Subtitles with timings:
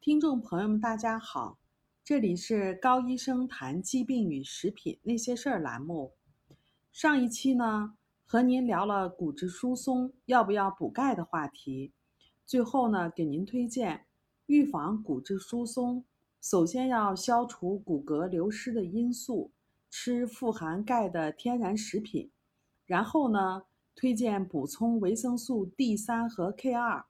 [0.00, 1.58] 听众朋友们，大家好，
[2.04, 6.12] 这里是高医生谈疾病与食品那些事儿栏目。
[6.92, 11.92] 上一期呢，和您聊了骨质疏松要不要补钙的话题。
[12.46, 14.06] 最后呢，给您推荐
[14.46, 16.04] 预防骨质疏松，
[16.40, 19.50] 首先要消除骨骼流失的因素，
[19.90, 22.30] 吃富含钙的天然食品。
[22.86, 23.64] 然后呢，
[23.96, 27.04] 推荐补充维生素 D 三和 K 二、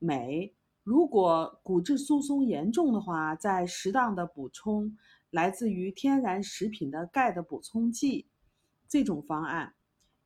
[0.00, 0.52] 镁。
[0.82, 4.96] 如果骨质疏松严重的话，再适当的补充
[5.30, 8.26] 来自于天然食品的钙的补充剂。
[8.88, 9.74] 这种方案，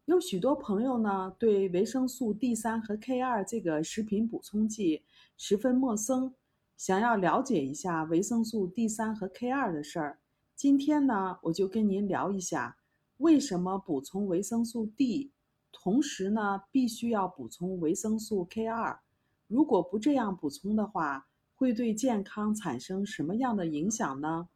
[0.06, 5.04] 有许多朋友呢对维生素 D 三和 K 二这个食品补充剂
[5.36, 6.34] 十分陌生，
[6.76, 10.18] 想要了解一下维生素 D 三和 K 二的事儿。
[10.54, 12.78] 今天呢，我就跟您聊一下
[13.18, 15.32] 为什么补充维生素 D，
[15.70, 18.98] 同时呢必须要补充维生素 K 二。
[19.46, 24.48] 如果不这样补充的话，会对健康产生什么样的影响呢？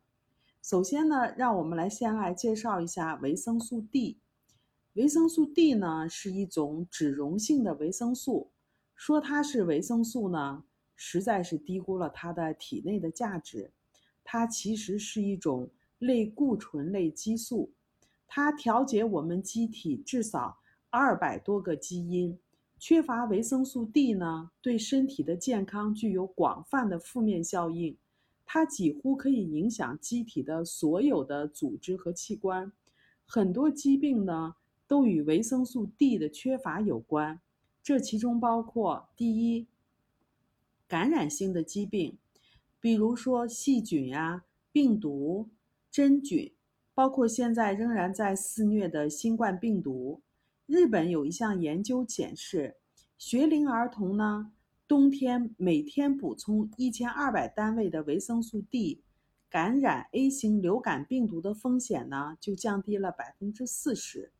[0.62, 4.18] 首先呢，让我们来先来介绍一下维生素 D。
[4.94, 8.50] 维生素 D 呢是一种脂溶性的维生素，
[8.94, 10.64] 说它是维生素呢，
[10.96, 13.70] 实在是低估了它的体内的价值。
[14.24, 17.72] 它其实是一种类固醇类激素，
[18.26, 20.58] 它调节我们机体至少
[20.90, 22.38] 二百多个基因。
[22.80, 27.94] 缺乏维生素 D 呢，对身体的健康具有广泛的负面效应，
[28.46, 32.72] 它几乎可以影响机体的所有的组织和器官。
[33.26, 34.54] 很多疾病呢，
[34.88, 37.38] 都与维生素 D 的缺乏有关。
[37.82, 39.66] 这其中包括：第一，
[40.88, 42.16] 感染性的疾病，
[42.80, 45.50] 比如说细菌呀、病毒、
[45.90, 46.50] 真菌，
[46.94, 50.22] 包括现在仍然在肆虐的新冠病毒。
[50.70, 52.76] 日本有一项研究显示，
[53.18, 54.52] 学龄儿童呢，
[54.86, 59.02] 冬天每天补充一千二百单位的维生素 D，
[59.48, 64.30] 感染 A 型流感病毒的风险呢就降低了百分之四十。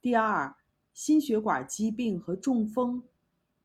[0.00, 0.56] 第二，
[0.94, 3.02] 心血管疾病和中风；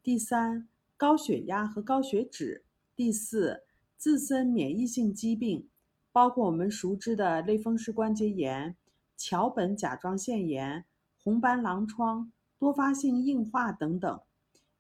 [0.04, 0.68] 第三，
[0.98, 2.66] 高血压和高血脂；
[2.98, 3.64] 第四，
[3.96, 5.70] 自身免疫性疾病，
[6.12, 8.76] 包括我们熟知的类风湿关节炎、
[9.16, 10.84] 桥本甲状腺炎。
[11.24, 14.20] 红斑狼疮、多发性硬化等等。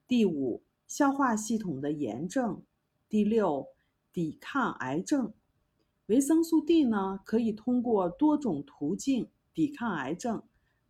[0.06, 2.62] 第五，消化系统的炎症。
[3.08, 3.68] 第六，
[4.12, 5.34] 抵抗癌症。
[6.08, 10.44] 维生素 D 呢，可以通过多种途径抵抗癌症，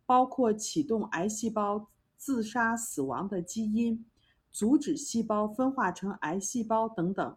[0.04, 4.04] 包括启动癌细胞自杀死亡的基因，
[4.50, 7.36] 阻止细胞分化成癌细胞等等。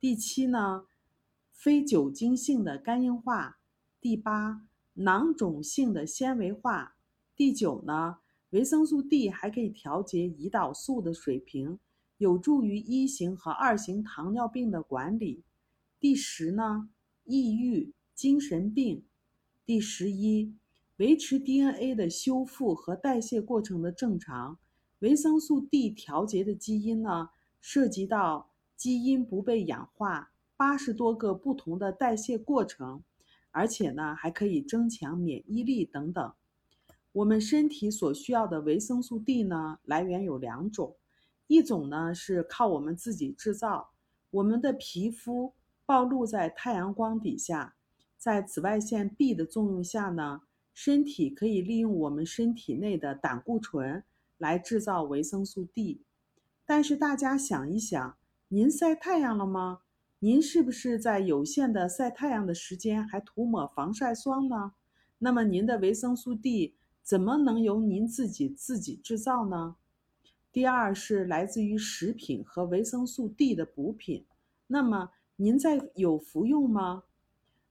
[0.00, 0.86] 第七呢，
[1.52, 3.58] 非酒精性的肝硬化。
[4.00, 4.62] 第八，
[4.94, 6.96] 囊肿性的纤维化。
[7.42, 8.18] 第九呢，
[8.50, 11.80] 维生素 D 还可以调节胰岛素的水平，
[12.18, 15.42] 有助于一型和二型糖尿病的管理。
[15.98, 16.88] 第十呢，
[17.24, 19.02] 抑郁、精神病。
[19.66, 20.54] 第十一，
[20.98, 24.56] 维持 DNA 的修复和代谢过程的正常。
[25.00, 27.30] 维生素 D 调节的基因呢，
[27.60, 33.02] 涉及到基因不被氧化、八十多个不同的代谢过程，
[33.50, 36.32] 而且呢，还可以增强免疫力等等。
[37.12, 40.96] 我们身体所需要的维生素 D 呢，来源有两种，
[41.46, 43.90] 一种呢是靠我们自己制造。
[44.30, 45.52] 我们的皮肤
[45.84, 47.74] 暴露在太阳光底下，
[48.16, 50.40] 在紫外线 B 的作用下呢，
[50.72, 54.02] 身体可以利用我们身体内的胆固醇
[54.38, 56.00] 来制造维生素 D。
[56.64, 58.16] 但是大家想一想，
[58.48, 59.80] 您晒太阳了吗？
[60.20, 64.72] 您是不是在有限的晒太阳的时间还涂抹防晒霜呢？
[65.18, 66.76] 那么您的维生素 D。
[67.02, 69.76] 怎么能由您自己自己制造呢？
[70.52, 74.24] 第二是来自于食品和维生素 D 的补品，
[74.68, 77.02] 那么您在有服用吗？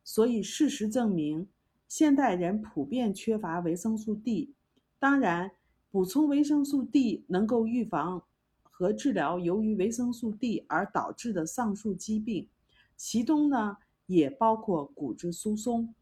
[0.04, 1.48] 所以事实证明，
[1.88, 4.54] 现代人普遍缺乏维生素 D。
[5.00, 5.52] 当然，
[5.90, 8.24] 补充维生素 D 能够预防
[8.64, 12.50] 和治疗由于维生素 D 而导致的上述疾病，
[12.98, 13.78] 其中呢
[14.08, 15.96] 也包括骨质疏松。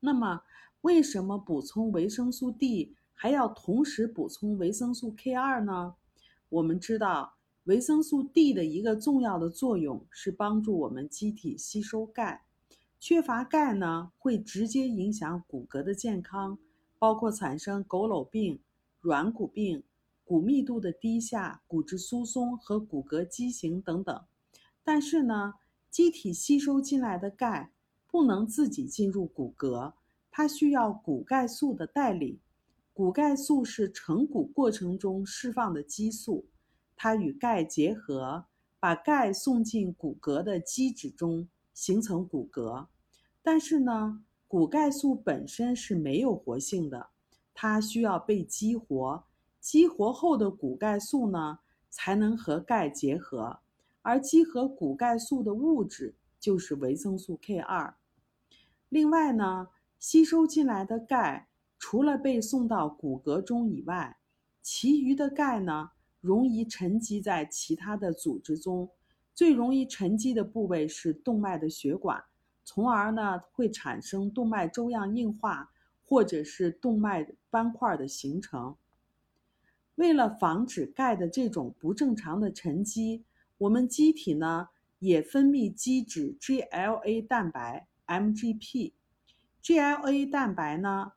[0.00, 0.42] 那么。
[0.82, 5.94] 为什么补充维生素 D 还要同时补充维生素 K2 呢？
[6.48, 7.34] 我们知道，
[7.64, 12.44] 维生素 D 的一个重要的作用是帮助我们机体吸收钙。
[12.98, 16.58] 缺乏钙呢，会直接影响骨骼的健康，
[16.98, 18.60] 包括产生佝偻病、
[19.00, 19.82] 软骨病、
[20.24, 24.24] 骨密度的低下、骨质疏松和骨骼畸形等等。
[24.82, 25.54] 但是呢，
[25.90, 27.72] 机体吸收进来的钙
[28.10, 29.92] 不能自己进入骨骼。
[30.40, 32.40] 它需要骨钙素的代理，
[32.94, 36.46] 骨钙素是成骨过程中释放的激素，
[36.96, 38.46] 它与钙结合，
[38.78, 42.86] 把钙送进骨骼的基质中，形成骨骼。
[43.42, 47.08] 但是呢，骨钙素本身是没有活性的，
[47.52, 49.22] 它需要被激活。
[49.60, 51.58] 激活后的骨钙素呢，
[51.90, 53.58] 才能和钙结合，
[54.00, 57.92] 而激合骨钙素的物质就是维生素 K2。
[58.88, 59.68] 另外呢，
[60.00, 61.48] 吸收进来的钙
[61.78, 64.16] 除了被送到骨骼中以外，
[64.62, 65.90] 其余的钙呢，
[66.22, 68.90] 容易沉积在其他的组织中。
[69.34, 72.24] 最容易沉积的部位是动脉的血管。
[72.64, 75.70] 从而呢，会产生动脉粥样硬化，
[76.06, 78.76] 或者是动脉斑块的形成。
[79.96, 83.24] 为了防止钙的这种不正常的沉积，
[83.58, 84.68] 我们机体呢
[84.98, 88.92] 也分泌基质 GLA 蛋白 （MGP）。
[89.62, 91.12] GLA 蛋白呢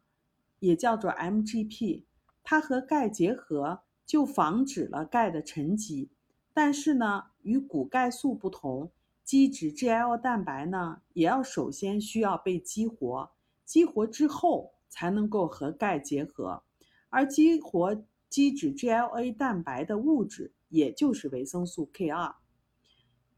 [0.60, 2.04] 也叫做 MGP，
[2.44, 6.10] 它和钙结合就防止了钙的沉积。
[6.54, 8.92] 但是呢，与骨钙素不同。
[9.24, 13.32] 基质 GLA 蛋白呢，也要首先需要被激活，
[13.64, 16.62] 激活之后才能够和钙结合，
[17.10, 22.36] 而激活基质 GLA 蛋白的物质，也就是维生素 K2。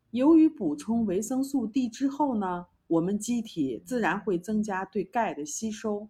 [0.10, 6.08] 由于补充维生素 D 之后呢，我们机体自然会增加对钙的吸收。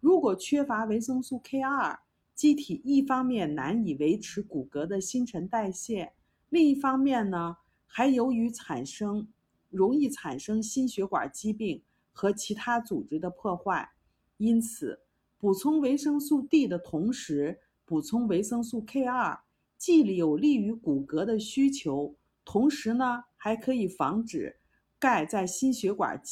[0.00, 1.98] 如果缺乏维生素 K2，
[2.34, 6.12] 机体一方面难以维持骨骼的新陈代谢，
[6.48, 7.56] 另一方面呢？
[7.92, 9.26] 还由于产生
[9.68, 11.82] 容易产生心血管疾病
[12.12, 13.90] 和其他组织的破坏，
[14.36, 15.00] 因此
[15.36, 19.40] 补充维生素 D 的同时补充维生素 K2，
[19.76, 22.14] 既有利于骨骼的需求，
[22.44, 24.59] 同时呢还可以防止
[25.00, 26.22] 钙在心血管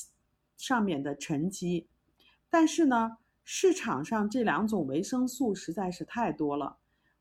[0.57, 1.89] 上面的沉积。
[2.49, 6.77] 但是呢，市场上这两种维生素实在是太多了，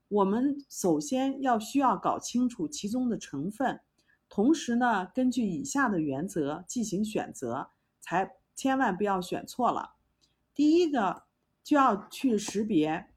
[0.09, 3.79] 我们首先要需要搞清楚其中的成分。
[4.29, 7.69] 同时呢，根据以下的原则进行选择，
[8.01, 9.93] 才千万不要选错了。
[10.53, 11.23] 第一个
[11.63, 13.07] 就要去识别，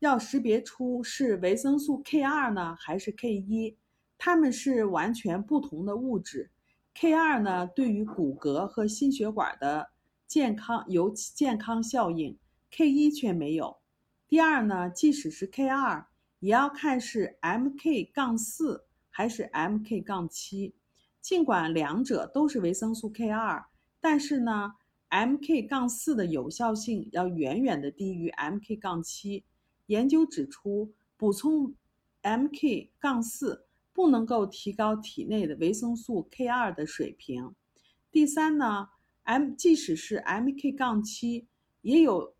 [0.00, 3.76] 要识别出是维生素 K2 呢还是 K1，
[4.18, 6.50] 它们是完全不同的物质。
[6.98, 9.90] K2 呢对于骨骼和心血管的
[10.26, 12.38] 健康有健康效应
[12.72, 13.76] ，K1 却没有。
[14.26, 16.04] 第二呢，即使是 K2，
[16.40, 18.82] 也要看是 Mk 杠四。
[19.08, 20.74] 还是 Mk 杠七，
[21.22, 23.64] 尽管两者都是维生素 K2，
[23.98, 24.74] 但是呢
[25.08, 29.42] ，Mk 杠四的有效性要远远的低于 Mk 杠七。
[29.86, 31.74] 研究指出，补充
[32.22, 33.65] Mk 杠四
[33.96, 37.54] 不能够提高体内的维生素 K2 的水平。
[38.12, 38.90] 第三呢
[39.22, 41.48] ，M 即使是 Mk 杠七，
[41.80, 42.36] 也有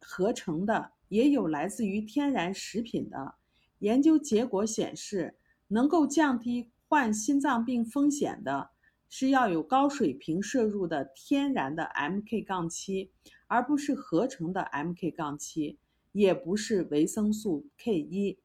[0.00, 3.34] 合成的，也有来自于天然食品的。
[3.80, 5.36] 研究结果显示。
[5.72, 8.70] 能够降低患心脏病风险的，
[9.08, 13.12] 是要有高水平摄入的天然的 Mk 杠七，
[13.46, 15.78] 而不是合成的 Mk 杠七，
[16.10, 18.40] 也不是维生素 K 一。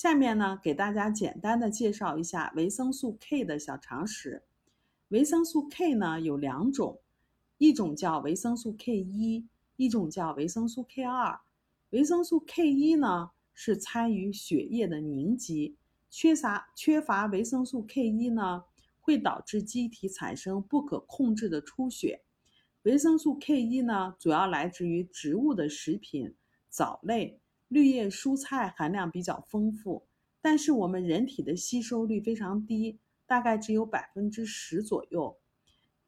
[0.00, 4.44] 下面呢，给大家简单的介绍一下维生素 K 的小常识。
[5.08, 7.00] 维生素 K 呢有两种，
[7.56, 11.40] 一种叫维生素 K 一，一种叫维生素 K 二。
[11.90, 15.74] 维生素 K 一呢是参与血液的凝集。
[16.08, 18.62] 缺乏缺乏维生素 K 一呢，
[19.00, 22.20] 会导致机体产生不可控制的出血。
[22.84, 26.36] 维生素 K 一呢，主要来自于植物的食品、
[26.68, 30.06] 藻类、绿叶蔬菜，含量比较丰富。
[30.40, 35.38] 但是我们人体的吸收率非常低，大概只有百分之十左右。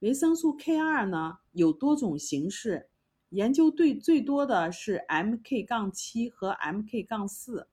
[0.00, 2.88] 维生素 K 二呢，有多种形式，
[3.31, 7.69] 研究对最多的是 Mk 杠七和 Mk 杠四，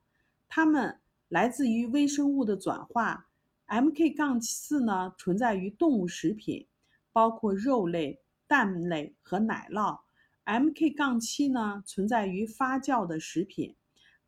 [0.48, 1.00] 它们。
[1.30, 3.28] 来自于微生物的转化
[3.68, 6.66] ，Mk 杠四呢存在于动物食品，
[7.12, 10.00] 包括肉类、蛋类和奶酪。
[10.48, 13.76] Mk 杠七呢存在于发酵的食品，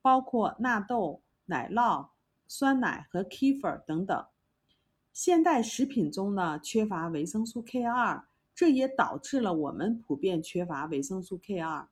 [0.01, 2.09] 包括纳豆、奶酪、
[2.45, 4.25] 酸奶和 kefir 等等。
[5.13, 11.87] 现代食品中呢缺乏维生素 K 二，这也导致了我们普遍缺乏维生素 K 二。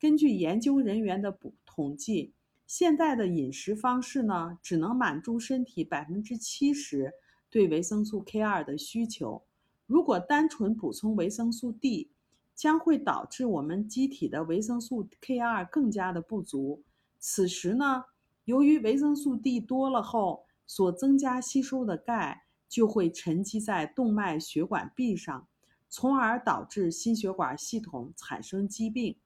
[0.00, 2.34] 根据研究人员的补统计。
[2.66, 7.10] 现代的饮食方式呢，只能满足身体百分之七十
[7.48, 9.42] 对维生素 K 二的需求。
[9.86, 12.10] 如果单纯补充维生素 D，
[12.58, 16.82] 将会导致我们机体的维生素 K 二更加的不足。
[17.20, 18.06] 此时呢，
[18.46, 25.46] 由于维生素 D 多了后，所增加吸收的钙就会沉积在动脉血管壁上，
[25.88, 29.16] 从而导致心血管系统产生疾病。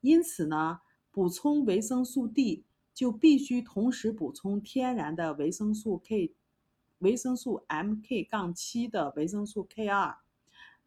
[0.00, 0.80] 因此呢，
[1.12, 2.64] 补充维生素 D。
[2.94, 6.34] 就必须同时补充天然的维生素 K
[6.98, 10.18] 维生素 Mk 杠七的维生素 K 二，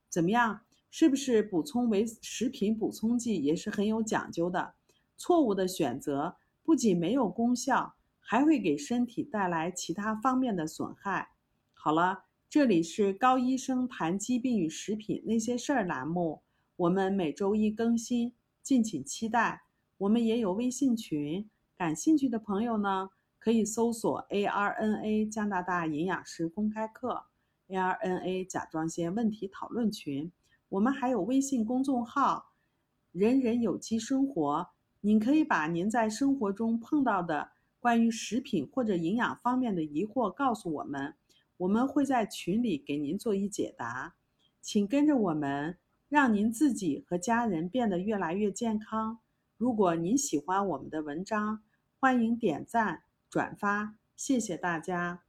[0.08, 0.62] 怎么样？
[0.98, 4.76] 是不是补充维食品补充剂也是很有讲究的？
[5.18, 11.32] 错误的选择不仅没有功效，还会给身体带来其他方面的损害。
[11.74, 16.42] 好了，这里是高医生谈疾病与食品那些事儿栏目，
[16.78, 18.34] 我们每周一更新，
[18.64, 19.64] 敬请期待。
[19.98, 27.26] 我们也有微信群，感兴趣的朋友呢，可以搜索 ARNA 加拿大营养师公开课
[27.68, 30.32] ，ARNA 甲状腺问题讨论群。
[30.70, 32.54] 我们还有微信公众号
[33.12, 34.68] “人人有机生活”，
[35.02, 41.14] 您可以把您在生活中碰到的关于食品或者营养方面的疑惑告诉我们，
[41.58, 44.16] 我们会在群里给您做一解答。
[44.62, 45.78] 请跟着我们，
[46.10, 49.20] 让您自己和家人变得越来越健康。
[49.58, 51.62] 如果您喜欢我们的文章，
[52.00, 55.25] 欢迎点赞转发，谢谢大家。